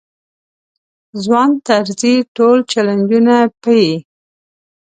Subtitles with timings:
[1.23, 3.95] ځوان طرزی ټول چلنجونه پېيي.